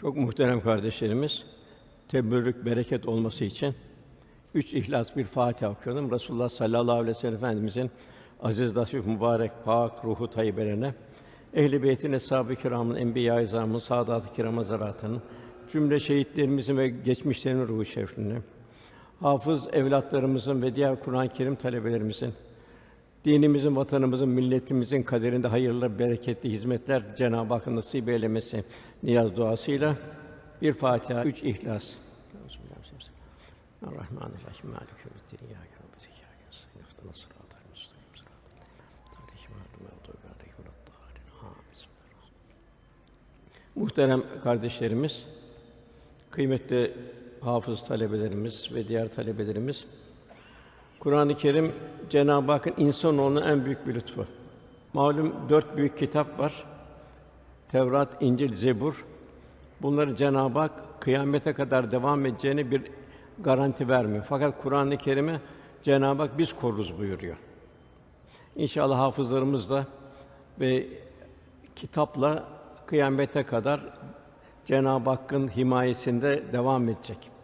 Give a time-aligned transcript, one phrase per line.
[0.00, 1.44] Çok muhterem kardeşlerimiz,
[2.08, 3.74] teberrük, bereket olması için
[4.54, 6.10] üç ihlas bir Fatiha okuyalım.
[6.10, 7.90] Resulullah sallallahu aleyhi ve sellem Efendimizin
[8.40, 10.94] aziz, nasip, mübarek, pak ruhu tayyibelerine,
[11.54, 15.22] ehl-i beytin, eshab-ı kiramın, enbiya-i izamın, saadat-ı kiram hazaratının,
[15.72, 18.38] cümle şehitlerimizin ve geçmişlerin ruhu şeriflerine,
[19.20, 22.34] hafız evlatlarımızın ve diğer Kur'an-ı Kerim talebelerimizin,
[23.28, 28.64] dinimizin, vatanımızın, milletimizin kaderinde hayırlı, bereketli hizmetler Cenab-ı Hakk'ın nasip eylemesi
[29.02, 29.96] niyaz duasıyla
[30.62, 31.94] bir Fatiha, üç İhlas.
[32.48, 34.70] Bismillahirrahmanirrahim.
[34.70, 35.38] Mâlik yevmiddin.
[41.42, 41.62] Amin.
[43.74, 45.26] Muhterem kardeşlerimiz,
[46.30, 46.94] kıymetli
[47.40, 49.86] hafız talebelerimiz ve diğer talebelerimiz,
[51.00, 51.72] Kur'an-ı Kerim
[52.10, 54.26] Cenab-ı Hakk'ın insanoğlunun en büyük bir lütfu.
[54.92, 56.64] Malum dört büyük kitap var.
[57.68, 59.04] Tevrat, İncil, Zebur.
[59.82, 62.82] Bunları Cenab-ı Hak kıyamete kadar devam edeceğini bir
[63.38, 64.24] garanti vermiyor.
[64.28, 65.40] Fakat Kur'an-ı Kerim'i
[65.82, 67.36] Cenab-ı Hak biz koruruz buyuruyor.
[68.56, 69.86] İnşallah hafızlarımız da
[70.60, 70.86] ve
[71.76, 72.44] kitapla
[72.86, 73.80] kıyamete kadar
[74.64, 77.37] Cenab-ı Hakk'ın himayesinde devam edecek.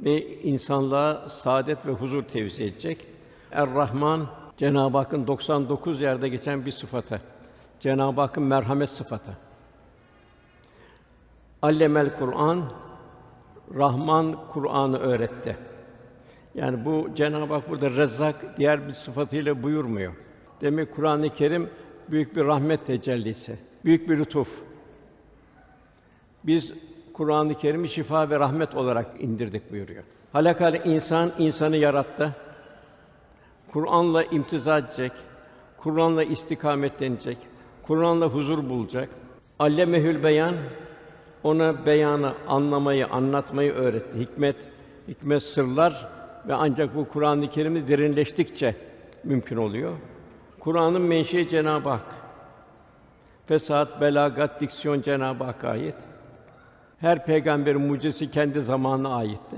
[0.00, 3.06] Ve insanlığa saadet ve huzur tevzi edecek.
[3.52, 7.20] Er-Rahman Cenab-ı Hakk'ın 99 yerde geçen bir sıfatı.
[7.80, 9.36] Cenab-ı Hakk'ın merhamet sıfatı.
[11.62, 12.64] Allemel Kur'an
[13.74, 15.56] Rahman Kur'an'ı öğretti.
[16.54, 20.12] Yani bu Cenab-ı Hak burada Rezzak diğer bir sıfatıyla buyurmuyor.
[20.60, 21.70] Demek Kur'an-ı Kerim
[22.10, 24.62] büyük bir rahmet tecellisi, büyük bir lütuf.
[26.44, 26.72] Biz
[27.14, 30.02] Kur'an-ı Kerim'i şifa ve rahmet olarak indirdik buyuruyor.
[30.32, 32.36] Halakal insan insanı yarattı.
[33.72, 35.12] Kur'an'la imtiza edecek,
[35.76, 37.38] Kur'an'la istikametlenecek,
[37.82, 39.08] Kur'an'la huzur bulacak.
[39.58, 40.54] Allemehül beyan
[41.42, 44.18] ona beyanı, anlamayı, anlatmayı öğretti.
[44.18, 44.56] Hikmet,
[45.08, 46.08] hikmet sırlar
[46.48, 48.76] ve ancak bu Kur'an-ı Kerim'i derinleştikçe
[49.24, 49.92] mümkün oluyor.
[50.60, 52.06] Kur'an'ın menşei Cenab-ı Hak.
[53.46, 55.96] Fesat, belagat, diksiyon Cenab-ı Hakk'a ait.
[57.04, 59.56] Her peygamberin mucizesi kendi zamanına aitti.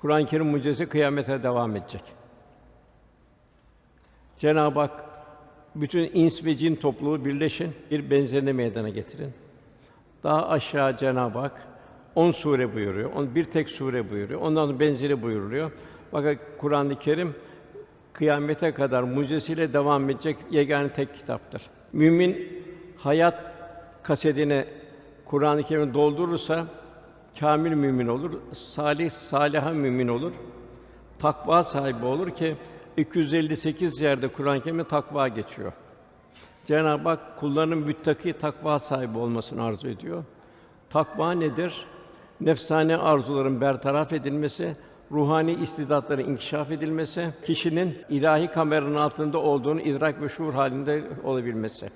[0.00, 2.02] Kur'an-ı Kerim mucizesi kıyamete devam edecek.
[4.38, 5.04] Cenab-ı Hak
[5.74, 9.32] bütün ins ve cin topluluğu birleşin, bir benzerini meydana getirin.
[10.22, 11.62] Daha aşağı Cenab-ı Hak
[12.14, 13.12] on sure buyuruyor.
[13.12, 14.40] On bir tek sure buyuruyor.
[14.40, 15.72] Ondan benzeri buyuruluyor.
[16.10, 17.34] Fakat Kur'an-ı Kerim
[18.12, 21.62] kıyamete kadar mucizesiyle devam edecek yegane tek kitaptır.
[21.92, 22.62] Mümin
[22.96, 23.52] hayat
[24.02, 24.64] kasedini
[25.32, 26.66] Kur'an-ı Kerim doldurursa
[27.40, 30.32] kamil mümin olur, salih saliha mümin olur.
[31.18, 32.56] Takva sahibi olur ki
[32.96, 35.72] 258 yerde Kur'an-ı Kerim'de takva geçiyor.
[36.64, 40.24] Cenab-ı Hak kullarının müttaki takva sahibi olmasını arzu ediyor.
[40.90, 41.86] Takva nedir?
[42.40, 44.76] Nefsane arzuların bertaraf edilmesi,
[45.12, 51.90] ruhani istidatların inkişaf edilmesi, kişinin ilahi kameranın altında olduğunu idrak ve şuur halinde olabilmesi.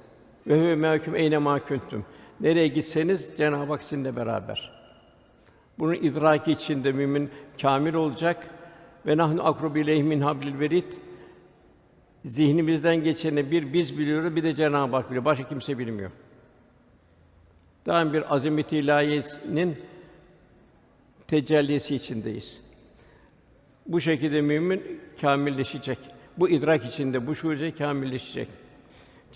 [0.47, 2.05] Ve huve mehkum eyne kuntum.
[2.41, 4.73] Nereye gitseniz Cenab-ı Hak sizinle beraber.
[5.79, 7.31] Bunun idraki içinde mümin
[7.63, 8.49] kamil olacak
[9.07, 10.93] ve nahnu akrubu ileyhi min hablil verid.
[12.25, 15.25] Zihnimizden geçeni bir biz biliyoruz, bir de Cenab-ı Hak biliyor.
[15.25, 16.11] Başka kimse bilmiyor.
[17.87, 19.77] Daim bir azamet-i ilahiyesinin
[21.29, 22.61] tecellisi içindeyiz.
[23.87, 25.99] Bu şekilde mümin kamilleşecek.
[26.39, 28.49] Bu idrak içinde bu şuurca kamilleşecek.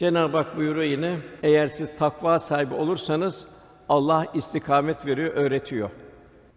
[0.00, 3.46] Cenab-ı Hak buyuruyor yine, eğer siz takva sahibi olursanız
[3.88, 5.90] Allah istikamet veriyor, öğretiyor.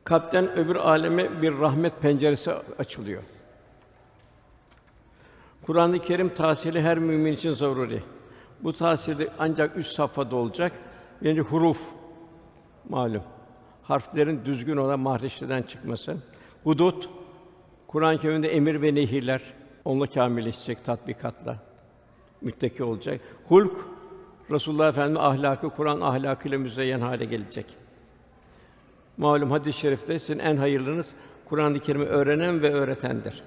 [0.04, 3.24] Kalpten öbür aleme bir rahmet penceresi açılıyor.
[5.62, 8.04] Kur'an-ı Kerim tahsili her mümin için zaruri.
[8.60, 10.72] Bu tahsili ancak üç safhada olacak.
[11.22, 11.82] Yani huruf
[12.90, 13.24] malum.
[13.84, 16.18] Harflerin düzgün olan mahreçten çıkması.
[16.64, 17.10] Hudut
[17.88, 19.42] Kur'an-ı Kerim'de emir ve nehirler
[19.86, 21.73] onunla kamilleşecek tatbikatla
[22.44, 23.22] müttaki olacak.
[23.48, 23.74] Hulk
[24.52, 27.66] Resulullah Efendimiz ahlakı Kur'an ahlakıyla müzeyyen hale gelecek.
[29.18, 33.44] Malum hadis-i şerifte sizin en hayırlınız Kur'an-ı Kerim'i öğrenen ve öğretendir.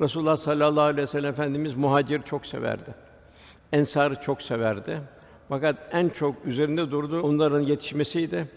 [0.00, 2.94] Resulullah sallallahu aleyhi ve sellem Efendimiz muhacir çok severdi.
[3.72, 5.00] Ensarı çok severdi.
[5.48, 8.48] Fakat en çok üzerinde durduğu onların yetişmesiydi.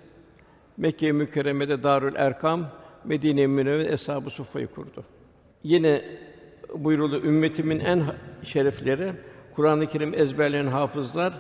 [0.78, 2.68] Mekke-i Mükerreme'de Darül Erkam,
[3.06, 5.04] Medine-i Münevvere Eshab-ı Suffa'yı kurdu.
[5.64, 6.02] Yine
[6.76, 8.04] buyuruldu ümmetimin en
[8.44, 9.14] şerefleri
[9.56, 11.34] Kur'an-ı Kerim ezberleyen hafızlar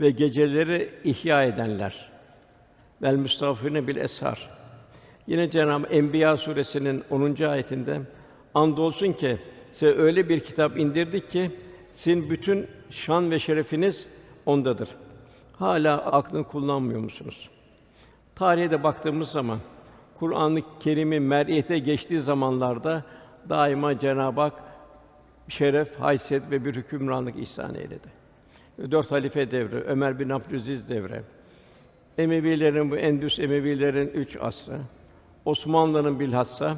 [0.00, 2.10] ve geceleri ihya edenler.
[3.02, 4.50] Vel müstafirine bil eshar.
[5.26, 7.42] Yine Cenab-ı Enbiya suresinin 10.
[7.42, 8.00] ayetinde
[8.54, 9.38] andolsun ki
[9.70, 11.50] size öyle bir kitap indirdik ki
[11.92, 14.08] sizin bütün şan ve şerefiniz
[14.46, 14.88] ondadır.
[15.58, 17.50] hala aklını kullanmıyor musunuz?
[18.34, 19.58] Tarihe de baktığımız zaman
[20.18, 23.04] Kur'an-ı Kerim'in mer'iyete geçtiği zamanlarda
[23.48, 24.52] daima Cenab-ı Hak
[25.48, 28.08] şeref, haysiyet ve bir hükümranlık ihsan eyledi.
[28.90, 31.22] Dört halife devri, Ömer bin Abdülaziz devri,
[32.18, 34.78] Emevilerin bu Endüs Emevilerin üç asrı,
[35.44, 36.76] Osmanlı'nın bilhassa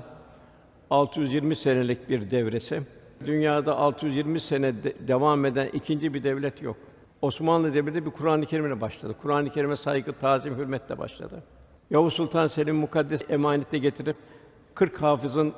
[0.91, 2.83] 620 senelik bir devresi.
[3.27, 6.77] Dünyada 620 sene de- devam eden ikinci bir devlet yok.
[7.23, 9.15] Osmanlı devleti bir Kur'an-ı Kerim'le başladı.
[9.23, 11.43] Kur'an-ı Kerim'e saygı, tazim, hürmetle başladı.
[11.91, 14.17] Yavuz Sultan Selim mukaddes emanette getirip
[14.75, 15.53] 40 hafızın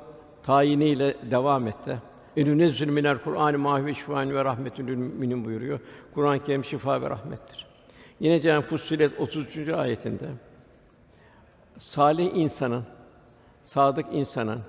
[0.45, 1.97] tayiniyle devam etti.
[2.37, 5.79] Enünezzül minel Kur'an-ı mahve şifaen ve rahmetün müminin buyuruyor.
[6.13, 7.65] Kur'an-ı Kerim şifa ve rahmettir.
[8.19, 9.69] Yine Cenab-ı Fussilet 33.
[9.69, 10.25] ayetinde
[11.77, 12.83] salih insanın,
[13.63, 14.59] sadık insanın,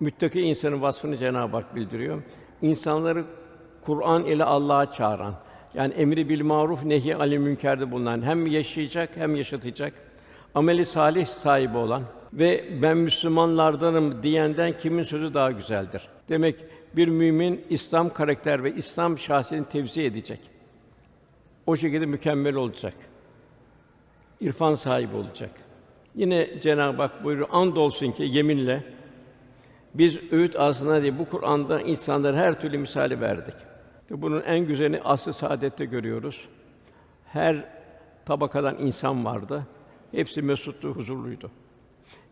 [0.00, 2.22] müttaki insanın vasfını Cenab-ı Hak bildiriyor.
[2.62, 3.24] İnsanları
[3.82, 5.34] Kur'an ile Allah'a çağıran,
[5.74, 9.92] yani emri bil maruf nehi anil münkerde bulunan hem yaşayacak hem yaşatacak.
[10.54, 16.08] Ameli salih sahibi olan ve ben Müslümanlardanım diyenden kimin sözü daha güzeldir?
[16.28, 16.56] Demek
[16.96, 20.40] bir mümin İslam karakter ve İslam şahsiyetini tevzi edecek.
[21.66, 22.94] O şekilde mükemmel olacak.
[24.40, 25.50] İrfan sahibi olacak.
[26.14, 28.84] Yine Cenab-ı Hak buyuruyor, andolsun ki yeminle
[29.94, 33.54] biz öğüt aslında diye bu Kur'an'da insanlara her türlü misali verdik.
[34.10, 36.48] Bunun en güzelini asr-ı saadette görüyoruz.
[37.26, 37.64] Her
[38.26, 39.66] tabakadan insan vardı.
[40.12, 41.50] Hepsi mesuttu, huzurluydu.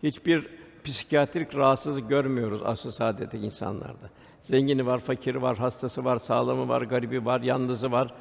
[0.02, 0.46] Hiçbir
[0.84, 4.10] psikiyatrik rahatsızlık görmüyoruz asr-ı saadetteki insanlarda.
[4.40, 8.14] Zengini var, fakiri var, hastası var, sağlamı var, garibi var, yalnızı var,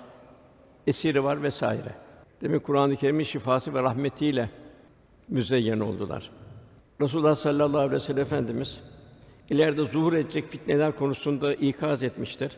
[0.88, 1.96] esiri var vesaire.
[2.42, 4.50] Demek Kur'an-ı Kerim'in şifası ve rahmetiyle
[5.28, 6.32] müzeyyen oldular.
[7.02, 8.80] Resulullah sallallahu aleyhi ve sellem Efendimiz
[9.50, 12.52] ileride zuhur edecek fitneler konusunda ikaz etmiştir.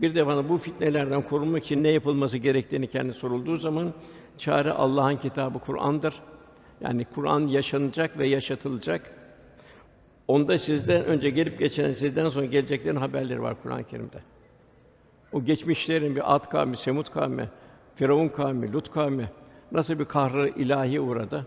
[0.00, 3.92] Bir de bana bu fitnelerden korunmak için ne yapılması gerektiğini kendi sorulduğu zaman
[4.38, 6.14] çare Allah'ın kitabı Kur'an'dır.
[6.80, 9.10] Yani Kur'an yaşanacak ve yaşatılacak.
[10.28, 14.18] Onda sizden önce gelip geçen, sizden sonra geleceklerin haberleri var Kur'an-ı Kerim'de.
[15.32, 17.48] O geçmişlerin bir Ad kavmi, Semud kavmi,
[17.94, 19.30] Firavun kavmi, Lut kavmi
[19.72, 21.46] nasıl bir kahrı ilahi uğradı.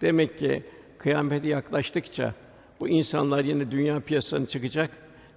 [0.00, 0.62] Demek ki
[0.98, 2.34] kıyamete yaklaştıkça
[2.80, 4.90] bu insanlar yine dünya piyasasına çıkacak.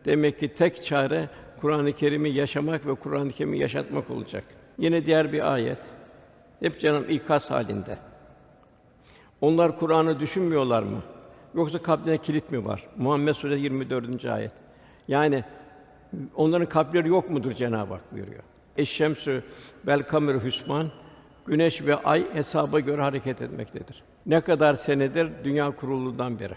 [0.06, 1.30] Demek ki tek çare
[1.62, 4.44] Kur'an-ı Kerim'i yaşamak ve Kur'an-ı Kerim'i yaşatmak olacak.
[4.78, 5.78] Yine diğer bir ayet.
[6.60, 7.98] Hep canım ikaz halinde.
[9.44, 11.02] Onlar Kur'an'ı düşünmüyorlar mı?
[11.56, 12.88] Yoksa kalplerine kilit mi var?
[12.98, 14.26] Muhammed Suresi 24.
[14.26, 14.52] ayet.
[15.08, 15.44] Yani
[16.36, 18.44] onların kalpleri yok mudur Cenab-ı Hak buyuruyor.
[18.78, 19.44] Eşşemsü
[19.88, 20.92] bel kameru hüsman
[21.46, 24.04] güneş ve ay hesaba göre hareket etmektedir.
[24.26, 26.56] Ne kadar senedir dünya kurulduğundan beri.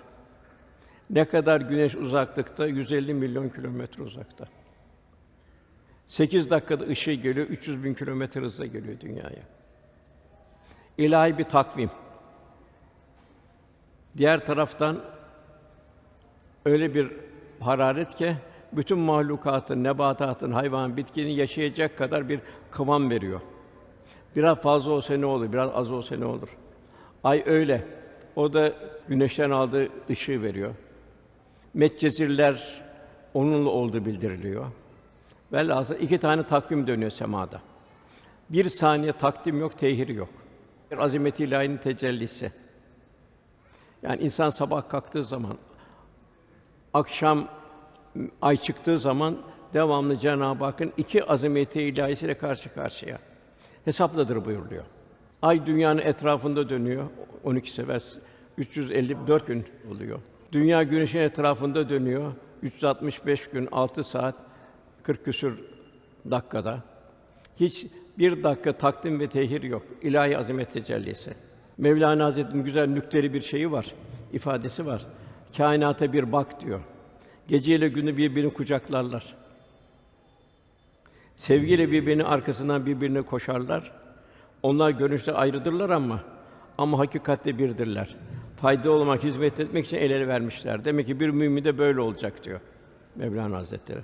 [1.11, 2.67] Ne kadar güneş uzaklıkta?
[2.67, 4.44] 150 milyon kilometre uzakta.
[6.06, 9.43] 8 dakikada ışığı geliyor, 300 bin kilometre hızla geliyor dünyaya.
[10.99, 11.91] İlahi bir takvim.
[14.17, 15.01] Diğer taraftan
[16.65, 17.13] öyle bir
[17.61, 18.37] hararet ki
[18.73, 22.41] bütün mahlukatın, nebatatın, hayvan, bitkinin yaşayacak kadar bir
[22.71, 23.41] kıvam veriyor.
[24.37, 26.49] Biraz fazla olsa ne olur, biraz az olsa ne olur.
[27.25, 27.85] Ay öyle.
[28.37, 28.73] O da
[29.09, 30.75] güneşten aldığı ışığı veriyor.
[31.75, 32.83] Medcezirler
[33.35, 34.67] onunla olduğu bildiriliyor.
[35.52, 37.61] Velhâsıl iki tane takvim dönüyor semada.
[38.50, 40.29] Bir saniye takdim yok, tehir yok.
[40.90, 42.52] Bir azameti ilahinin tecellisi.
[44.07, 45.59] Yani insan sabah kalktığı zaman,
[46.95, 47.49] akşam
[48.43, 49.37] ay çıktığı zaman
[49.75, 53.19] devamlı Cenab-ı Hakk'ın iki azameti ilahisiyle karşı karşıya.
[53.85, 54.85] Hesapladır buyuruluyor.
[55.43, 57.05] Ay dünyanın etrafında dönüyor.
[57.45, 58.03] 12 sefer
[58.59, 60.21] 354 gün oluyor.
[60.53, 62.33] Dünya güneşin etrafında dönüyor.
[62.63, 64.35] 365 gün 6 saat
[65.03, 65.53] 40 küsur
[66.31, 66.83] dakikada.
[67.61, 67.87] Hiç
[68.19, 69.83] bir dakika takdim ve tehir yok.
[70.03, 71.46] İlahi azamet tecellisi.
[71.78, 73.87] Mevlana Hazretleri'nin güzel nükteli bir şeyi var,
[74.33, 75.02] ifadesi var.
[75.56, 76.80] Kainata bir bak diyor.
[77.49, 79.35] Geceyle günü birbirini kucaklarlar.
[81.37, 83.92] Sevgiyle birbirinin arkasından birbirine koşarlar.
[84.62, 86.21] Onlar görünüşte ayrıdırlar ama
[86.78, 88.16] ama hakikatte birdirler.
[88.56, 90.85] Fayda olmak, hizmet etmek için el ele vermişler.
[90.85, 92.61] Demek ki bir mümin de böyle olacak diyor
[93.16, 94.00] Mevlana Hazretleri.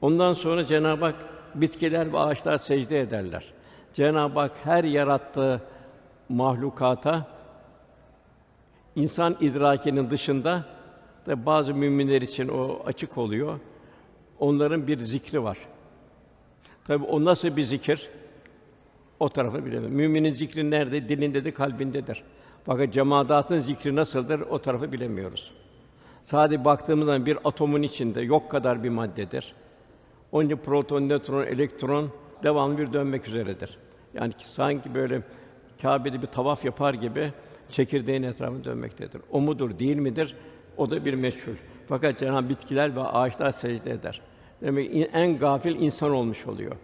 [0.00, 1.14] Ondan sonra Cenab-ı Hak
[1.54, 3.44] bitkiler ve ağaçlar secde ederler.
[3.92, 5.62] Cenab-ı Hak her yarattığı
[6.30, 7.26] mahlukata
[8.96, 10.64] insan idrakinin dışında
[11.26, 13.60] da bazı müminler için o açık oluyor.
[14.38, 15.58] Onların bir zikri var.
[16.86, 18.08] Tabi o nasıl bir zikir?
[19.20, 19.92] O tarafı bilemem.
[19.92, 21.08] Müminin zikri nerede?
[21.08, 22.22] Dilindedir, kalbindedir.
[22.66, 24.40] Fakat cemaatın zikri nasıldır?
[24.40, 25.52] O tarafı bilemiyoruz.
[26.22, 29.54] Sadece baktığımız bir atomun içinde yok kadar bir maddedir.
[30.32, 32.10] Onun için proton, nötron, elektron
[32.42, 33.78] devamlı bir dönmek üzeredir.
[34.14, 35.22] Yani ki sanki böyle
[35.82, 37.32] Kâbe'de bir tavaf yapar gibi
[37.68, 39.20] çekirdeğin etrafında dönmektedir.
[39.30, 40.36] O mudur, değil midir?
[40.76, 41.54] O da bir meçhul.
[41.88, 44.20] Fakat Cenab-ı bitkiler ve ağaçlar secde eder.
[44.62, 46.76] Demek en gafil insan olmuş oluyor.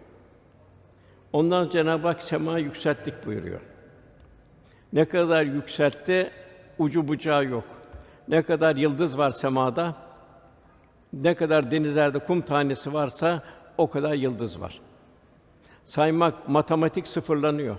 [1.33, 3.59] Ondan Cenab-ı Hak sema yükselttik buyuruyor.
[4.93, 6.31] Ne kadar yükseltti,
[6.79, 7.63] ucu bucağı yok.
[8.27, 9.95] Ne kadar yıldız var semada,
[11.13, 13.43] ne kadar denizlerde kum tanesi varsa
[13.77, 14.81] o kadar yıldız var.
[15.83, 17.75] Saymak matematik sıfırlanıyor.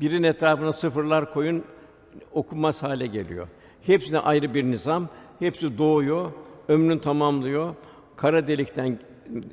[0.00, 1.64] Birin etrafına sıfırlar koyun
[2.32, 3.48] okunmaz hale geliyor.
[3.82, 6.32] Hepsine ayrı bir nizam, hepsi doğuyor,
[6.68, 7.74] ömrünü tamamlıyor.
[8.16, 8.98] Kara delikten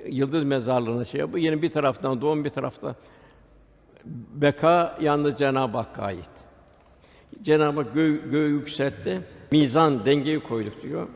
[0.07, 1.45] yıldız mezarlığına şey yapıyor.
[1.45, 2.95] Yine bir taraftan doğum bir tarafta
[4.33, 6.29] beka yalnız Cenab-ı Hakk'a ait.
[7.41, 9.21] Cenab-ı Hak göğü, göğü yükseltti.
[9.51, 11.07] Mizan dengeyi koyduk diyor.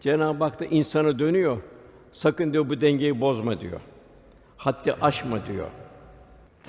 [0.00, 1.58] Cenab-ı Hak da insanı dönüyor.
[2.12, 3.80] Sakın diyor bu dengeyi bozma diyor.
[4.56, 5.66] Haddi aşma diyor.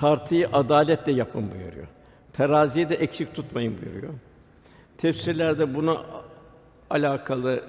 [0.02, 1.88] Tartıyı adaletle yapın buyuruyor.
[2.34, 4.14] Teraziyi de eksik tutmayın buyuruyor.
[4.98, 6.02] Tefsirlerde buna
[6.90, 7.64] alakalı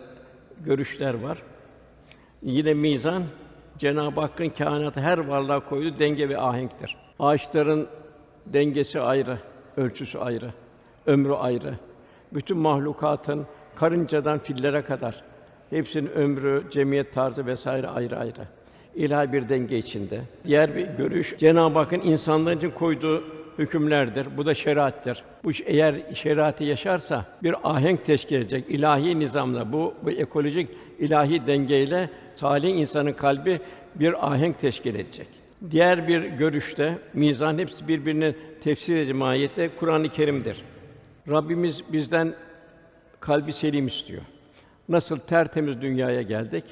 [0.65, 1.43] görüşler var.
[2.43, 3.23] Yine mizan
[3.79, 6.97] Cenab-ı Hakk'ın kainatı her varlığa koyduğu denge ve ahenktir.
[7.19, 7.89] Ağaçların
[8.47, 9.39] dengesi ayrı,
[9.77, 10.51] ölçüsü ayrı,
[11.07, 11.75] ömrü ayrı.
[12.33, 15.25] Bütün mahlukatın karıncadan fillere kadar
[15.71, 18.49] hepsinin ömrü, cemiyet tarzı vesaire ayrı ayrı.
[18.97, 20.21] İlahi bir denge içinde.
[20.45, 23.25] Diğer bir görüş Cenab-ı Hakk'ın insanlar için koyduğu
[23.59, 24.27] hükümlerdir.
[24.37, 25.23] Bu da şeriattir.
[25.45, 30.69] Bu eğer şeriatı yaşarsa bir ahenk teşkil edecek ilahi nizamla bu bu ekolojik
[30.99, 33.61] ilahi dengeyle salih insanın kalbi
[33.95, 35.29] bir ahenk teşkil edecek.
[35.71, 40.57] Diğer bir görüşte mizan hepsi birbirini tefsir edici mahiyette Kur'an-ı Kerim'dir.
[41.29, 42.35] Rabbimiz bizden
[43.21, 44.23] kalbi selim istiyor.
[44.89, 46.65] Nasıl tertemiz dünyaya geldik,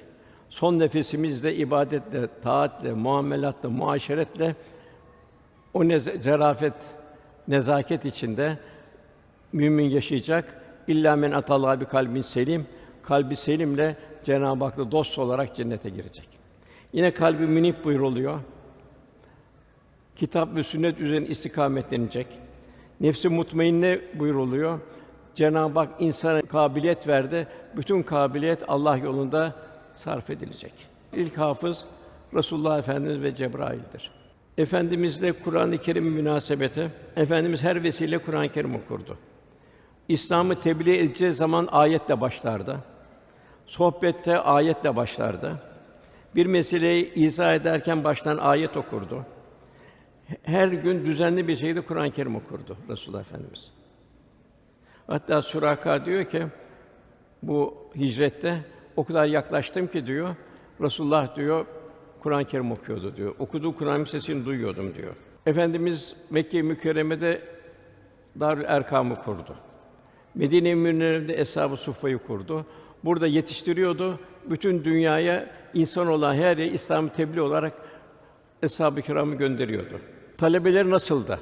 [0.50, 4.54] son nefesimizde ibadetle, taatle, muamelatla, muaşeretle
[5.75, 6.75] o ne zerafet,
[7.49, 8.59] nezaket içinde
[9.52, 10.61] mümin yaşayacak.
[10.88, 12.66] İlla men atallaha bir kalbin selim,
[13.02, 16.28] kalbi selimle Cenab-ı Hak'la dost olarak cennete girecek.
[16.92, 18.40] Yine kalbi münip buyuruluyor.
[20.16, 22.26] Kitap ve sünnet üzerine istikametlenecek.
[23.00, 24.78] Nefsi mutmainne buyuruluyor.
[25.35, 27.47] Cenab-ı Hak insana kabiliyet verdi.
[27.76, 29.54] Bütün kabiliyet Allah yolunda
[29.95, 30.73] sarf edilecek.
[31.13, 31.87] İlk hafız
[32.35, 34.11] Resulullah Efendimiz ve Cebrail'dir.
[34.59, 39.19] Efendimizle Kur'an-ı Kerim münasebeti Efendimiz her vesile Kur'an-ı Kerim okurdu.
[40.09, 42.79] İslam'ı tebliğ edeceği zaman ayetle başlardı.
[43.67, 45.63] Sohbette ayetle başlardı.
[46.35, 49.27] Bir meseleyi izah ederken baştan ayet okurdu.
[50.43, 53.73] Her gün düzenli bir şekilde Kur'an-ı Kerim okurdu Resulullah Efendimiz.
[55.07, 56.47] Hatta Suraka diyor ki
[57.43, 58.65] bu hicrette
[59.00, 60.35] o kadar yaklaştım ki diyor
[60.80, 61.66] Resulullah diyor
[62.21, 63.35] Kur'an-ı Kerim okuyordu diyor.
[63.38, 65.14] Okuduğu Kur'an sesini duyuyordum diyor.
[65.47, 67.42] Efendimiz Mekke-i Mükerreme'de
[68.40, 69.54] Darül Erkam'ı kurdu.
[70.35, 72.66] Medine-i Münevvere'de Eshab-ı Suffa'yı kurdu.
[73.04, 74.19] Burada yetiştiriyordu.
[74.50, 77.73] Bütün dünyaya insan olan her yere İslam'ı tebliğ olarak
[78.62, 80.00] Eshab-ı Kiram'ı gönderiyordu.
[80.38, 81.40] Talebeleri nasıldı?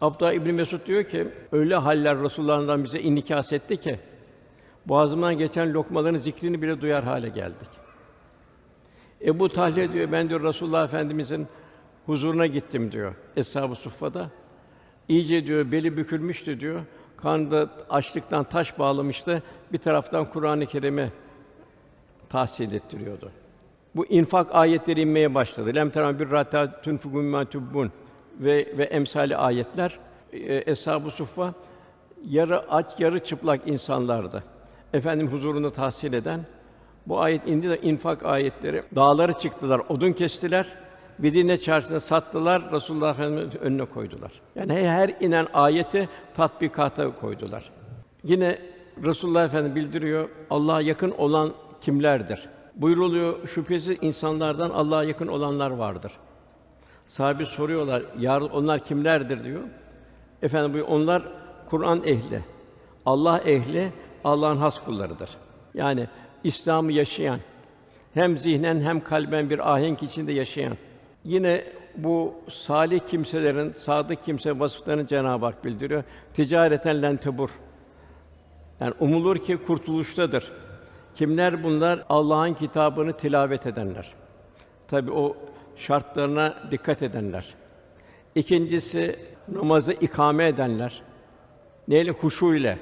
[0.00, 3.98] Abdullah İbn Mesud diyor ki öyle haller Resulullah'dan bize inikas etti ki
[4.86, 7.68] boğazımdan geçen lokmaların zikrini bile duyar hale geldik.
[9.24, 11.46] Ebu Talha diyor ben diyor Resulullah Efendimizin
[12.06, 14.30] huzuruna gittim diyor Eshab-ı Suffa'da.
[15.08, 16.80] İyice diyor beli bükülmüştü diyor.
[17.16, 19.42] Karnında açlıktan taş bağlamıştı.
[19.72, 21.12] Bir taraftan Kur'an-ı Kerim'i
[22.28, 23.30] tahsil ettiriyordu.
[23.96, 25.74] Bu infak ayetleri inmeye başladı.
[25.74, 27.44] Lem teram bir rata tunfukum ma
[28.40, 29.98] ve ve emsali ayetler
[30.32, 31.54] e, Eshab-ı Suffa
[32.28, 34.44] yarı aç yarı çıplak insanlardı.
[34.92, 36.40] Efendim huzurunda tahsil eden
[37.06, 38.82] bu ayet indi de infak ayetleri.
[38.96, 40.66] Dağları çıktılar, odun kestiler.
[41.18, 44.32] Medine çarşısında sattılar, Resulullah Efendimiz önüne koydular.
[44.54, 47.70] Yani her inen ayeti tatbikata koydular.
[48.24, 48.58] Yine
[49.04, 52.48] Resulullah Efendimiz bildiriyor, Allah'a yakın olan kimlerdir?
[52.74, 56.12] Buyruluyor, şüphesiz insanlardan Allah'a yakın olanlar vardır.
[57.06, 59.62] Sahabe soruyorlar, yar onlar kimlerdir diyor.
[60.42, 61.22] Efendim buyuruyor, onlar
[61.66, 62.40] Kur'an ehli,
[63.06, 63.92] Allah ehli,
[64.26, 65.30] Allah'ın has kullarıdır.
[65.74, 66.06] Yani
[66.44, 67.40] İslam'ı yaşayan,
[68.14, 70.76] hem zihnen hem kalben bir ahenk içinde yaşayan.
[71.24, 71.64] Yine
[71.96, 76.04] bu salih kimselerin, sadık kimse vasıflarını Cenab-ı Hak bildiriyor.
[76.34, 77.50] Ticareten len tebur.
[78.80, 80.52] Yani umulur ki kurtuluştadır.
[81.14, 82.04] Kimler bunlar?
[82.08, 84.14] Allah'ın kitabını tilavet edenler.
[84.88, 85.36] Tabi o
[85.76, 87.54] şartlarına dikkat edenler.
[88.34, 89.18] İkincisi
[89.48, 91.02] namazı ikame edenler.
[91.88, 92.78] Neyle huşu ile.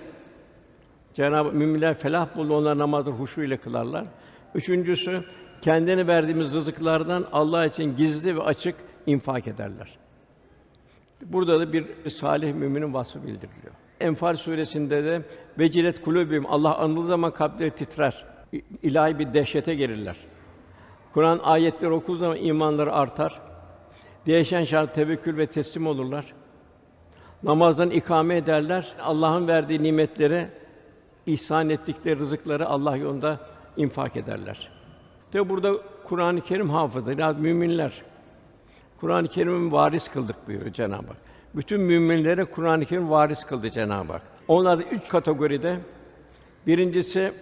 [1.14, 4.06] Cenab-ı müminler felah buldu onlar namazı huşu ile kılarlar.
[4.54, 5.24] Üçüncüsü
[5.60, 9.98] kendini verdiğimiz rızıklardan Allah için gizli ve açık infak ederler.
[11.22, 13.74] Burada da bir salih müminin vasfı bildiriliyor.
[14.00, 15.22] Enfal suresinde de
[15.58, 18.24] vecilet kulubim Allah anıldığı zaman kalpleri titrer.
[18.82, 20.16] İlahi bir dehşete gelirler.
[21.14, 23.40] Kur'an ayetleri okuduğu zaman imanları artar.
[24.26, 26.34] Değişen şart tevekkül ve teslim olurlar.
[27.42, 28.92] Namazdan ikame ederler.
[29.00, 30.48] Allah'ın verdiği nimetleri,
[31.26, 33.40] ihsan ettikleri rızıkları Allah yolunda
[33.76, 34.68] infak ederler.
[35.32, 35.72] Tabi burada
[36.04, 38.02] Kur'an-ı Kerim hafızı, yani müminler.
[39.00, 41.16] Kur'an-ı Kerim'in varis kıldık buyuruyor Cenab-ı Hak.
[41.54, 44.22] Bütün müminlere Kur'an-ı Kerim varis kıldı Cenab-ı Hak.
[44.48, 45.78] Onlar da üç kategoride.
[46.66, 47.32] Birincisi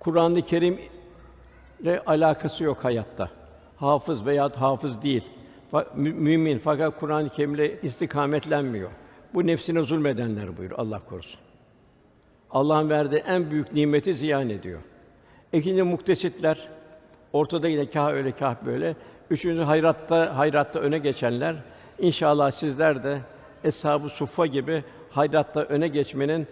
[0.00, 0.78] Kur'an-ı Kerim
[1.80, 3.30] ile alakası yok hayatta.
[3.76, 5.24] Hafız veya hafız değil.
[5.94, 8.90] Mü- Mümin fakat Kur'an-ı Kerim'le istikametlenmiyor.
[9.34, 11.40] Bu nefsine zulmedenler buyuruyor Allah korusun.
[12.50, 14.80] Allah'ın verdiği en büyük nimeti ziyan ediyor.
[15.52, 16.68] İkinci muktesitler,
[17.32, 18.96] ortada yine kâh öyle kâh böyle.
[19.30, 21.56] Üçüncü hayratta hayratta öne geçenler.
[21.98, 23.20] İnşallah sizler de
[23.64, 26.46] eshab-ı suffa gibi hayratta öne geçmenin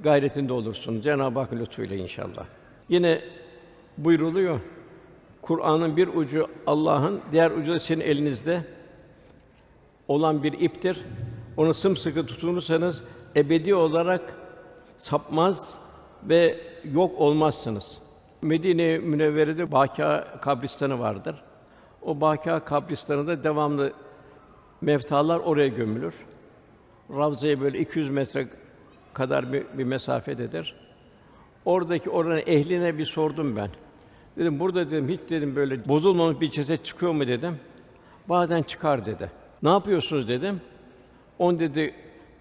[0.00, 1.04] gayretinde olursunuz.
[1.04, 2.44] Cenab-ı Hak lütfuyla inşallah.
[2.88, 3.20] Yine
[3.98, 4.60] buyruluyor.
[5.42, 8.60] Kur'an'ın bir ucu Allah'ın, diğer ucu da senin elinizde
[10.08, 11.04] olan bir iptir.
[11.56, 13.02] Onu sımsıkı tutunursanız
[13.36, 14.34] ebedi olarak
[15.02, 15.74] sapmaz
[16.24, 16.60] ve
[16.92, 17.98] yok olmazsınız.
[18.42, 21.42] Medine Münevvere'de Bâkâ kabristanı vardır.
[22.02, 23.92] O Bâkâ kabristanında devamlı
[24.80, 26.14] mevtalar oraya gömülür.
[27.16, 28.48] Ravza'ya böyle 200 metre
[29.14, 30.74] kadar bir, bir mesafededir.
[31.64, 33.70] Oradaki oranın ehline bir sordum ben.
[34.36, 37.56] Dedim burada dedim hiç dedim böyle bozulmamış bir ceset çıkıyor mu dedim.
[38.28, 39.30] Bazen çıkar dedi.
[39.62, 40.60] Ne yapıyorsunuz dedim.
[41.38, 41.94] On dedi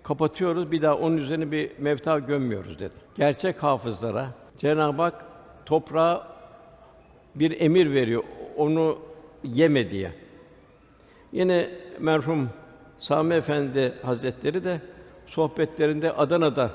[0.03, 2.93] kapatıyoruz bir daha onun üzerine bir mevta gömmüyoruz dedi.
[3.15, 4.27] Gerçek hafızlara
[4.57, 5.25] Cenab-ı Hak
[5.65, 6.27] toprağa
[7.35, 8.23] bir emir veriyor.
[8.57, 8.97] Onu
[9.43, 10.11] yeme diye.
[11.31, 12.49] Yine merhum
[12.97, 14.81] Sami Efendi Hazretleri de
[15.25, 16.71] sohbetlerinde Adana'da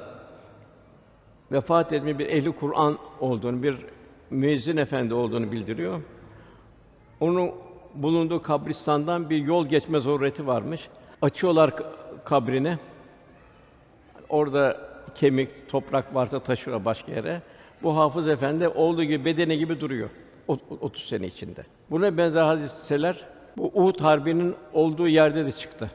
[1.53, 3.77] vefat etmiş bir ehli Kur'an olduğunu, bir
[4.31, 6.03] müezzin efendi olduğunu bildiriyor.
[7.21, 7.51] Onun
[7.95, 10.89] bulunduğu kabristandan bir yol geçme zoruneti varmış.
[11.23, 11.75] Açıyorlar
[12.25, 12.79] kabrini.
[14.29, 14.77] Orada
[15.15, 17.43] kemik, toprak varsa taşıyor başka yere.
[17.83, 20.09] Bu hafız efendi olduğu gibi bedeni gibi duruyor.
[20.49, 21.65] o- 30 sene içinde.
[21.91, 23.25] Buna benzer hadiseler
[23.57, 25.91] bu Uhud harbinin olduğu yerde de çıktı.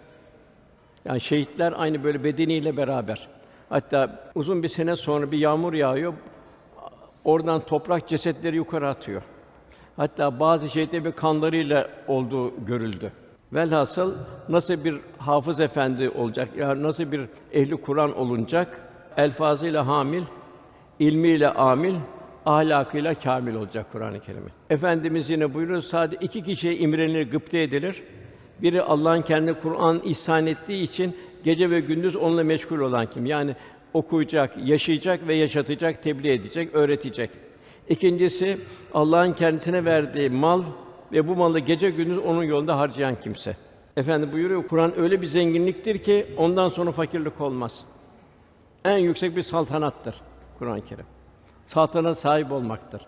[1.05, 3.27] Yani şehitler aynı böyle bedeniyle beraber.
[3.69, 6.13] Hatta uzun bir sene sonra bir yağmur yağıyor.
[7.25, 9.21] Oradan toprak cesetleri yukarı atıyor.
[9.97, 13.11] Hatta bazı şehitlerin kanlarıyla olduğu görüldü.
[13.53, 14.15] Velhasıl
[14.49, 17.21] nasıl bir hafız efendi olacak, yani nasıl bir
[17.53, 18.81] ehli Kur'an olunacak?
[19.17, 20.23] Elfazıyla hamil,
[20.99, 21.95] ilmiyle amil,
[22.45, 24.51] ahlakıyla kamil olacak Kur'an-ı Kerim'in.
[24.69, 28.03] Efendimiz yine buyuruyor, sadece iki kişiye imrenilir, gıpta edilir.
[28.61, 33.25] Biri Allah'ın kendi Kur'an ihsan ettiği için gece ve gündüz onunla meşgul olan kim?
[33.25, 33.55] Yani
[33.93, 37.29] okuyacak, yaşayacak ve yaşatacak, tebliğ edecek, öğretecek.
[37.89, 38.57] İkincisi
[38.93, 40.63] Allah'ın kendisine verdiği mal
[41.11, 43.55] ve bu malı gece gündüz onun yolunda harcayan kimse.
[43.97, 47.85] Efendi buyuruyor, Kur'an öyle bir zenginliktir ki ondan sonra fakirlik olmaz.
[48.85, 50.15] En yüksek bir saltanattır
[50.59, 51.05] Kur'an-ı Kerim.
[51.65, 53.01] Saltanat sahip olmaktır.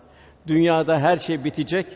[0.46, 1.86] Dünyada her şey bitecek,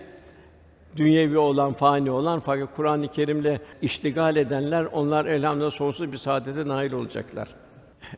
[0.96, 6.92] dünyevi olan, fani olan fakat Kur'an-ı Kerim'le iştigal edenler onlar elhamdülillah sonsuz bir saadete nail
[6.92, 7.48] olacaklar.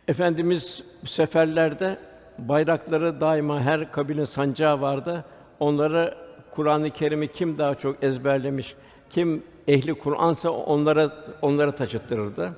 [0.08, 1.98] Efendimiz seferlerde
[2.38, 5.24] bayrakları daima her kabile sancağı vardı.
[5.60, 6.14] Onları
[6.54, 8.74] Kur'an-ı Kerim'i kim daha çok ezberlemiş,
[9.10, 12.52] kim ehli Kur'ansa onlara onlara taşıttırırdı.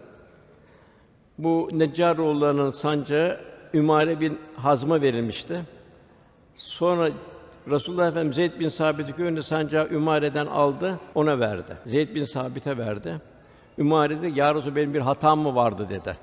[1.39, 3.41] Bu Neccaroğulları'nın sancağı
[3.75, 5.61] Ümare bin Hazm'a verilmişti.
[6.55, 7.09] Sonra
[7.71, 11.77] Resulullah Efendimiz Zeyd bin Sabit'i önünde sancağı Ümare'den aldı, ona verdi.
[11.87, 13.21] Zeyd bin Sabit'e verdi.
[13.79, 16.17] Ümare de "Ya Resulallah, benim bir hatam mı vardı?" dedi.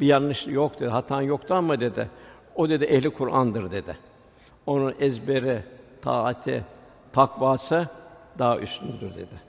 [0.00, 0.88] Bir yanlış yok dedi.
[0.88, 2.08] Hatan yoktu ama dedi.
[2.54, 3.96] O dedi ehli Kur'an'dır dedi.
[4.66, 5.62] Onun ezberi,
[6.02, 6.64] taati,
[7.16, 7.88] takvası
[8.38, 9.46] daha üstündür dedi.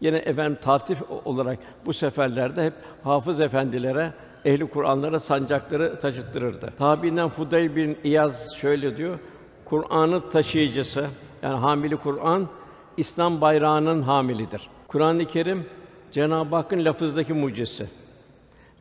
[0.00, 2.72] Yine efendim tartif olarak bu seferlerde hep
[3.04, 4.12] hafız efendilere
[4.44, 6.72] ehli Kur'anlara sancakları taşıttırırdı.
[6.78, 9.18] Tabiinden Fudayl bin İyaz şöyle diyor:
[9.64, 11.06] Kur'an'ı taşıyıcısı
[11.42, 12.48] yani hamili Kur'an
[12.96, 14.68] İslam bayrağının hamilidir.
[14.88, 15.66] Kur'an-ı Kerim
[16.10, 17.86] Cenab-ı Hakk'ın lafızdaki mucizesi.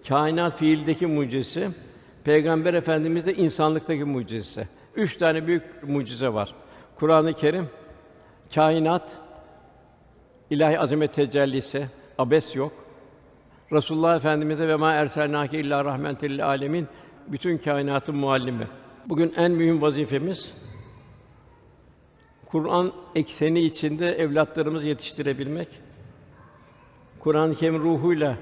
[0.08, 1.70] Kainat fiildeki mucizesi,
[2.24, 4.68] Peygamber Efendimiz de insanlıktaki mucizesi.
[4.96, 6.56] Üç tane büyük mucize var.
[6.96, 7.70] Kur'an-ı Kerim,
[8.56, 9.18] kainat,
[10.50, 12.72] ilahi azamet tecellisi, abes yok.
[13.72, 16.88] Resulullah Efendimize ve ma erselnâke illa rahmeten lil âlemin
[17.28, 18.68] bütün kainatın muallimi.
[19.06, 20.54] Bugün en mühim vazifemiz
[22.46, 25.68] Kur'an ekseni içinde evlatlarımızı yetiştirebilmek.
[27.20, 28.38] Kur'an-ı Kerim ruhuyla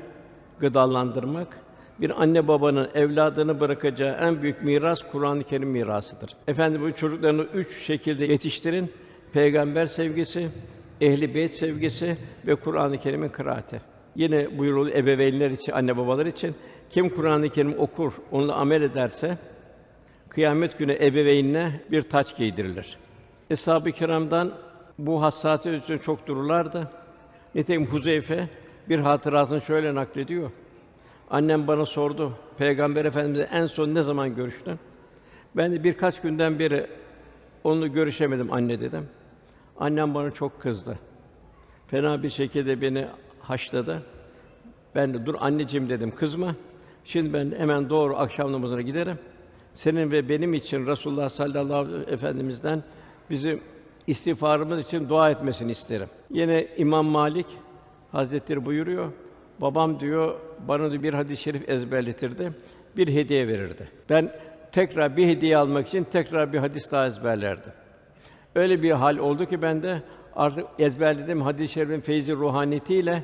[0.60, 1.58] gıdalandırmak,
[2.00, 6.30] bir anne babanın evladını bırakacağı en büyük miras Kur'an-ı Kerim mirasıdır.
[6.48, 8.92] Efendim bu çocuklarını üç şekilde yetiştirin.
[9.34, 10.50] Peygamber sevgisi,
[11.02, 13.82] ehli beyt sevgisi ve Kur'an-ı Kerim'in kıraati.
[14.16, 16.56] Yine buyuruldu ebeveynler için, anne babalar için
[16.90, 19.38] kim Kur'an-ı Kerim okur, onunla amel ederse
[20.30, 22.98] kıyamet günü ebeveynine bir taç giydirilir.
[23.50, 24.52] Eshab-ı Kiram'dan
[24.98, 26.92] bu hassasiyet için çok dururlardı.
[27.56, 28.50] Nitekim Huzeyfe
[28.90, 30.52] bir hatırasını şöyle naklediyor.
[31.30, 34.80] Annem bana sordu, Peygamber Efendimiz'le en son ne zaman görüştün?
[35.56, 36.88] Ben de birkaç günden beri
[37.64, 39.08] onunla görüşemedim anne dedim.
[39.80, 41.00] Annem bana çok kızdı.
[41.88, 43.08] Fena bir şekilde beni
[43.40, 44.04] haşladı.
[44.96, 46.56] Ben de dur anneciğim dedim, kızma.
[47.06, 49.18] Şimdi ben hemen doğru akşam namazına giderim.
[49.74, 52.84] Senin ve benim için Resulullah sallallahu aleyhi ve efendimizden
[53.30, 53.62] bizim
[54.08, 56.08] istiğfarımız için dua etmesini isterim.
[56.30, 57.48] Yine İmam Malik
[58.12, 59.12] Hazretleri buyuruyor.
[59.62, 60.36] Babam diyor
[60.68, 62.52] bana bir hadis-i şerif ezberletirdi.
[62.98, 63.90] Bir hediye verirdi.
[64.10, 64.32] Ben
[64.72, 67.72] tekrar bir hediye almak için tekrar bir hadis daha ezberlerdim.
[68.58, 70.02] Öyle bir hal oldu ki ben de
[70.36, 73.24] artık ezberlediğim hadis-i şerifin feyzi ruhaniyetiyle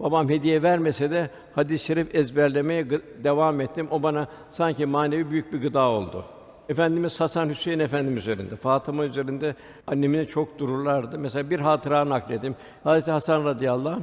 [0.00, 2.86] babam hediye vermese de hadis-i şerif ezberlemeye
[3.24, 3.88] devam ettim.
[3.90, 6.24] O bana sanki manevi büyük bir gıda oldu.
[6.68, 9.54] Efendimiz Hasan Hüseyin Efendimiz üzerinde, Fatıma üzerinde
[9.86, 11.18] annemine çok dururlardı.
[11.18, 12.54] Mesela bir hatıra nakledim.
[12.84, 14.02] Hazreti Hasan radıyallahu anh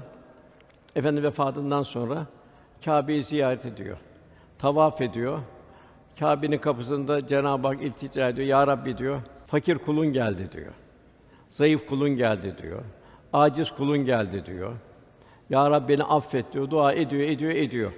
[0.95, 2.25] Efendi vefatından sonra
[2.85, 3.97] Kâbe'yi ziyaret ediyor.
[4.57, 5.39] Tavaf ediyor.
[6.19, 8.47] Kâbe'nin kapısında Cenab-ı Hak iltica ediyor.
[8.47, 9.19] Ya Rabbi diyor,
[9.53, 10.73] fakir kulun geldi diyor.
[11.47, 12.81] Zayıf kulun geldi diyor.
[13.33, 14.73] Aciz kulun geldi diyor.
[15.49, 16.69] Ya Rabbi beni affet diyor.
[16.69, 17.91] Dua ediyor, ediyor, ediyor.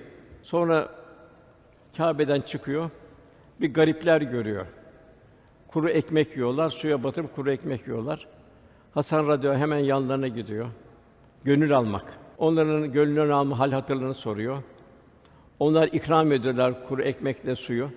[0.43, 0.89] Sonra
[1.97, 2.89] Kâbe'den çıkıyor.
[3.61, 4.65] Bir garipler görüyor.
[5.67, 8.27] Kuru ekmek yiyorlar, suya batırıp kuru ekmek yiyorlar.
[8.93, 10.67] Hasan radıyallahu hemen yanlarına gidiyor.
[11.43, 12.05] Gönül almak.
[12.37, 14.63] Onların gönlünü alma hal hatırlarını soruyor.
[15.59, 17.89] Onlar ikram ediyorlar kuru ekmekle suyu.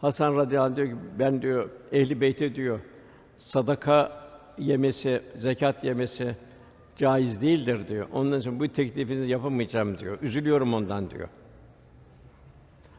[0.00, 2.80] Hasan radıyallahu anh diyor ki ben diyor ehli beyte diyor
[3.36, 4.12] sadaka
[4.58, 6.36] yemesi, zekat yemesi
[6.96, 8.06] caiz değildir diyor.
[8.12, 10.18] Onun için bu teklifinizi yapamayacağım diyor.
[10.22, 11.28] Üzülüyorum ondan diyor.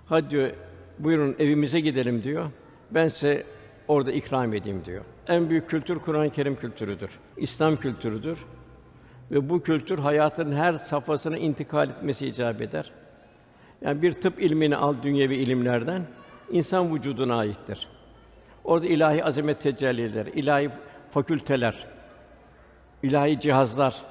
[0.05, 0.51] Hadi diyor
[0.99, 2.45] buyurun evimize gidelim diyor.
[2.91, 3.43] Ben size
[3.87, 5.03] orada ikram edeyim diyor.
[5.27, 7.09] En büyük kültür Kur'an-ı Kerim kültürüdür.
[7.37, 8.37] İslam kültürüdür.
[9.31, 12.91] Ve bu kültür hayatın her safhasına intikal etmesi icap eder.
[13.81, 16.01] Yani bir tıp ilmini al dünyevi ilimlerden,
[16.51, 17.87] insan vücuduna aittir.
[18.63, 20.69] Orada ilahi azamet tecelliler, ilahi
[21.11, 21.87] fakülteler,
[23.03, 24.01] ilahi cihazlar,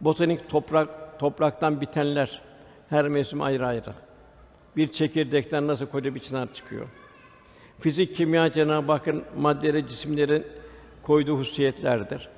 [0.00, 2.42] botanik toprak topraktan bitenler,
[2.88, 3.92] her mevsim ayrı ayrı.
[4.76, 6.86] Bir çekirdekten nasıl koca bir çınar çıkıyor.
[7.80, 10.46] Fizik, kimya Cenab-ı Hakk'ın maddelere, cisimlerin
[11.02, 12.28] koyduğu hususiyetlerdir.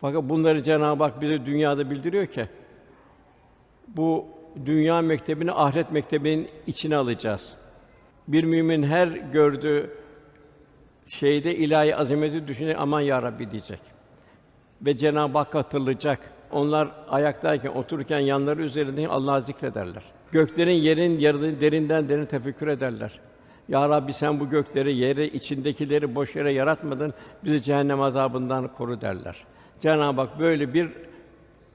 [0.00, 2.48] Fakat bunları Cenab-ı Hak bize dünyada bildiriyor ki
[3.88, 4.26] bu
[4.66, 7.56] dünya mektebini ahiret mektebinin içine alacağız.
[8.28, 9.90] Bir mümin her gördüğü
[11.06, 13.80] şeyde ilahi azameti düşünecek, aman ya Rabbi diyecek.
[14.82, 16.18] Ve Cenab-ı Hak hatırlayacak.
[16.50, 20.02] Onlar ayaktayken, otururken yanları üzerinde Allah'ı zikrederler.
[20.32, 23.20] Göklerin, yerin yaradığını derinden derin tefekkür ederler.
[23.68, 29.44] Ya Rabbi sen bu gökleri, yeri, içindekileri boş yere yaratmadın, bizi cehennem azabından koru derler.
[29.80, 30.88] Cenab-ı Hak böyle bir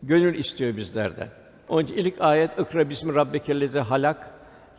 [0.03, 1.27] gönül istiyor bizlerden.
[1.69, 4.29] Onun için ilk ayet "Ikra bismi rabbikellezi halak"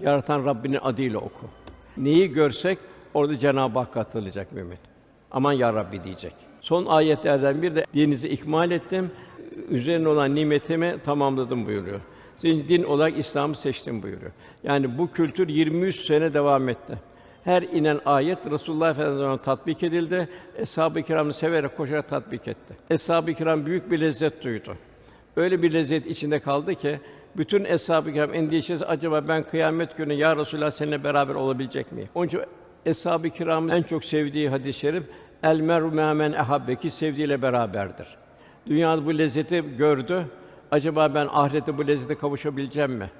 [0.00, 1.48] yaratan Rabbinin adıyla oku.
[1.96, 2.78] Neyi görsek
[3.14, 4.78] orada Cenab-ı Hak hatırlayacak mümin.
[5.30, 6.34] Aman ya Rabbi diyecek.
[6.60, 9.10] Son ayetlerden bir de dininizi ikmal ettim.
[9.68, 12.00] Üzerine olan nimetimi tamamladım buyuruyor.
[12.36, 14.32] Sizin din olarak İslam'ı seçtim buyuruyor.
[14.62, 16.98] Yani bu kültür 23 sene devam etti.
[17.44, 20.28] Her inen ayet Resulullah Efendimiz'e tatbik edildi.
[20.56, 22.76] Eshab-ı kiramı severek koşarak tatbik etti.
[22.90, 24.74] Eshab-ı kiram büyük bir lezzet duydu.
[25.36, 27.00] Öyle bir lezzet içinde kaldı ki
[27.36, 32.08] bütün eshab-ı kiram endişesi acaba ben kıyamet günü ya Resulullah seninle beraber olabilecek miyim?
[32.14, 32.40] Onun için
[32.86, 35.02] eshab-ı kiramın en çok sevdiği hadis-i şerif
[35.42, 38.06] el meru men ehabbe ki sevdiğiyle beraberdir.
[38.66, 40.26] Dünyada bu lezzeti gördü.
[40.70, 43.10] Acaba ben ahirette bu lezzete kavuşabileceğim mi?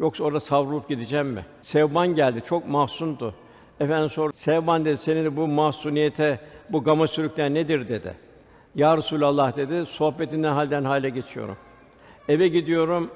[0.00, 1.44] Yoksa orada savrulup gideceğim mi?
[1.60, 3.34] Sevban geldi, çok mahzundu.
[3.80, 8.14] Efendim sor, Sevban dedi, senin bu mahzuniyete, bu gama sürükleyen nedir dedi.
[8.74, 11.56] Ya Resulallah dedi, sohbetinden halden hale geçiyorum.
[12.28, 13.10] Eve gidiyorum,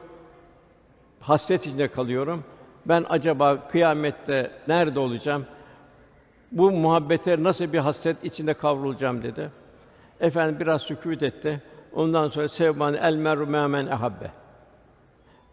[1.24, 2.44] hasret içinde kalıyorum.
[2.87, 5.46] Ben acaba kıyamette nerede olacağım?
[6.52, 9.50] Bu muhabbete nasıl bir hasret içinde kavrulacağım dedi.
[10.20, 11.62] Efendim biraz sükût etti.
[11.92, 14.30] Ondan sonra sevban el meru men ehabbe.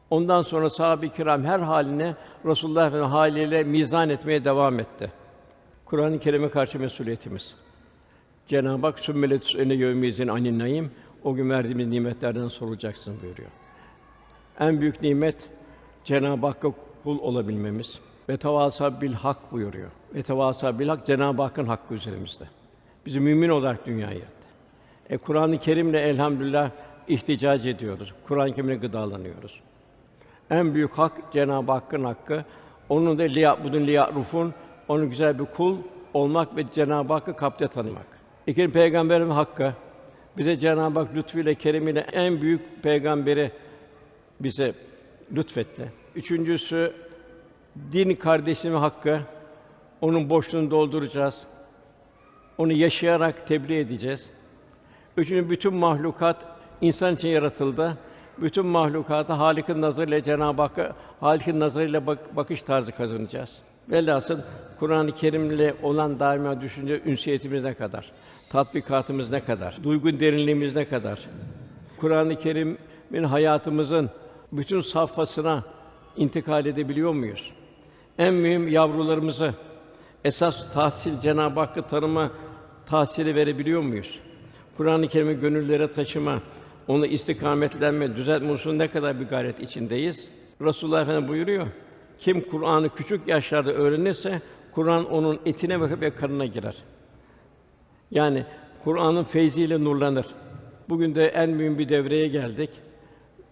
[0.10, 5.12] Ondan sonra sahabe-i kiram her haline Resulullah Efendimiz haliyle mizan etmeye devam etti.
[5.86, 7.56] Kur'an-ı Kerim'e karşı mesuliyetimiz.
[8.48, 10.92] Cenab-ı Hak sümmelet ene yevmizin anin
[11.24, 13.50] o gün verdiğimiz nimetlerden sorulacaksın buyuruyor.
[14.60, 15.36] En büyük nimet
[16.04, 16.72] Cenab-ı Hakk'a
[17.04, 18.00] kul olabilmemiz.
[18.30, 19.90] Ve tevasa bil hak buyuruyor.
[20.16, 22.44] Ve tevasa bil hak Cenab-ı Hakk'ın hakkı üzerimizde.
[23.06, 24.48] Bizi mümin olarak dünyaya yarattı.
[25.10, 26.72] E Kur'an-ı Kerim'le elhamdülillah
[27.08, 28.14] ihticac ediyoruz.
[28.28, 29.60] Kur'an-ı Kerim'le gıdalanıyoruz.
[30.50, 32.46] En büyük hak Cenab-ı Hakk'ın hakkı.
[32.90, 34.54] Onun da liya'budun liya'rufun
[34.88, 35.78] onun güzel bir kul
[36.14, 38.08] olmak ve Cenab-ı Hakk'ı kalpte tanımak.
[38.48, 39.74] İkinci peygamberin hakkı.
[40.38, 43.52] Bize Cenab-ı Hak lütfuyla keremiyle en büyük peygamberi
[44.40, 44.74] bize
[45.36, 45.92] lütfetti.
[46.16, 46.94] Üçüncüsü
[47.92, 49.20] din kardeşimin hakkı.
[50.02, 51.44] Onun boşluğunu dolduracağız.
[52.58, 54.30] Onu yaşayarak tebliğ edeceğiz.
[55.18, 56.46] Üçüncü bütün mahlukat
[56.82, 57.98] insan için yaratıldı.
[58.38, 63.60] Bütün mahlukata Halik'in nazarıyla Cenab-ı Hakk'a Halik'in nazarıyla bak- bakış tarzı kazanacağız.
[63.90, 64.40] Velhasıl
[64.80, 68.12] Kur'an-ı Kerim'le olan daima düşünce ünsiyetimiz ne kadar,
[68.50, 71.20] tatbikatımız ne kadar, duygu derinliğimiz ne kadar,
[71.98, 74.10] Kur'an-ı Kerim'in hayatımızın
[74.52, 75.64] bütün safhasına
[76.18, 77.52] intikal edebiliyor muyuz?
[78.18, 79.54] En mühim yavrularımızı
[80.26, 82.32] esas tahsil Cenab-ı Hakk'ı tanıma
[82.86, 84.20] tahsili verebiliyor muyuz?
[84.78, 86.40] Kur'an-ı Kerim'i gönüllere taşıma,
[86.88, 90.32] onu istikametlenme, düzeltme hususunda ne kadar bir gayret içindeyiz?
[90.62, 91.68] Resulullah Efendimiz buyuruyor.
[92.20, 96.76] Kim Kur'an'ı küçük yaşlarda öğrenirse Kur'an onun etine ve kanına girer.
[98.12, 98.46] Yani
[98.84, 100.26] Kur'an'ın feyziyle nurlanır.
[100.90, 102.70] Bugün de en mühim bir devreye geldik.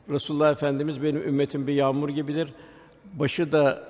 [0.09, 2.53] Resulullah Efendimiz benim ümmetim bir yağmur gibidir.
[3.13, 3.83] Başı da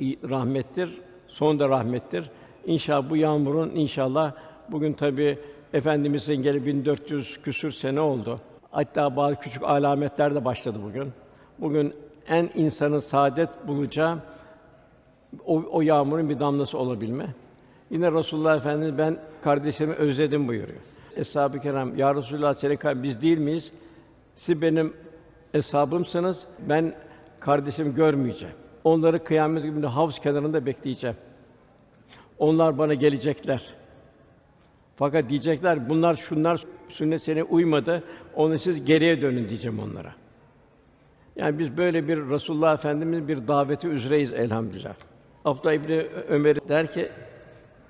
[0.00, 2.30] rahmettir, son da rahmettir.
[2.66, 4.32] İnşallah bu yağmurun inşallah
[4.70, 5.38] bugün tabi
[5.72, 8.40] Efendimizin gelip 1400 küsür sene oldu.
[8.70, 11.12] Hatta bazı küçük alametler de başladı bugün.
[11.58, 11.94] Bugün
[12.28, 14.18] en insanın saadet bulacağı
[15.46, 17.26] o, o yağmurun bir damlası olabilme.
[17.90, 20.78] Yine Resulullah Efendimiz ben kardeşlerimi özledim buyuruyor.
[21.16, 23.72] Eshab-ı Kiram ya Resulullah senin kar- biz değil miyiz?
[24.36, 24.92] Siz benim
[25.56, 26.46] eshabımsınız.
[26.68, 26.94] Ben
[27.40, 28.54] kardeşimi görmeyeceğim.
[28.84, 31.16] Onları kıyamet gününde havz kenarında bekleyeceğim.
[32.38, 33.74] Onlar bana gelecekler.
[34.96, 38.02] Fakat diyecekler bunlar şunlar sünnet sene uymadı.
[38.34, 40.12] Onu siz geriye dönün diyeceğim onlara.
[41.36, 44.94] Yani biz böyle bir Resulullah Efendimiz bir daveti üzereyiz elhamdülillah.
[45.44, 47.08] Abdullah İbni Ömer der ki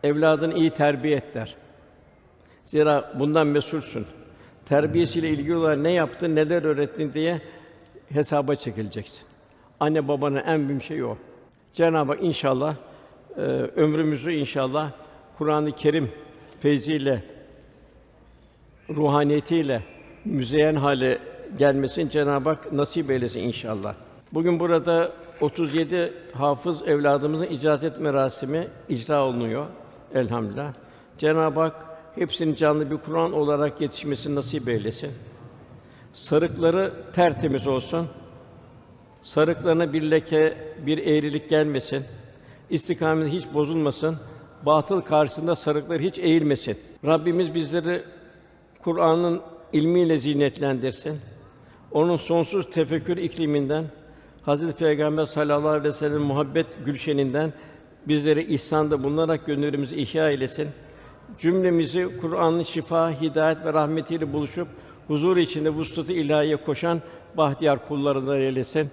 [0.02, 1.54] evladını iyi terbiye et der.
[2.64, 4.06] Zira bundan mesulsün.
[4.64, 7.40] Terbiyesiyle ilgili olarak ne yaptın, neler öğrettin diye
[8.08, 9.22] hesaba çekileceksin.
[9.80, 11.18] Anne babanın en büyük şeyi o.
[11.72, 12.74] Cenab-ı Hak inşallah
[13.36, 13.40] e,
[13.76, 14.90] ömrümüzü inşallah
[15.38, 16.10] Kur'an-ı Kerim
[16.60, 17.22] feyziyle,
[18.90, 19.82] ruhaniyetiyle
[20.24, 21.18] müzeyyen hale
[21.58, 23.94] gelmesin Cenab-ı Hak nasip eylesin inşallah.
[24.32, 29.66] Bugün burada 37 hafız evladımızın icazet merasimi icra olunuyor
[30.14, 30.72] elhamdülillah.
[31.18, 31.74] Cenab-ı Hak
[32.14, 35.12] hepsinin canlı bir Kur'an olarak yetişmesini nasip eylesin.
[36.16, 38.06] Sarıkları tertemiz olsun.
[39.22, 42.04] Sarıklarına bir leke, bir eğrilik gelmesin.
[42.70, 44.16] İstikameti hiç bozulmasın.
[44.66, 46.78] Batıl karşısında sarıkları hiç eğilmesin.
[47.06, 48.02] Rabbimiz bizleri
[48.78, 49.40] Kur'an'ın
[49.72, 51.18] ilmiyle zinetlendirsin.
[51.92, 53.84] Onun sonsuz tefekkür ikliminden,
[54.42, 57.52] Hazreti Peygamber sallallahu aleyhi ve sellem muhabbet gülşeninden
[58.08, 60.68] bizleri ihsanda bulunarak gönüllerimizi ihya eylesin.
[61.38, 64.68] Cümlemizi Kur'an'ın şifa, hidayet ve rahmetiyle buluşup
[65.08, 67.02] huzur içinde vuslat-ı ilahiye koşan
[67.36, 68.90] bahtiyar kullarından eylesin.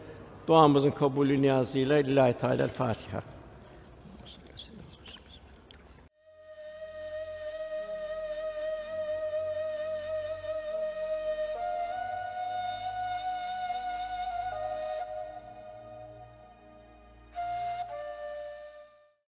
[0.47, 3.21] Duamızın kabulü niyazıyla Lillahi Teala Fatiha.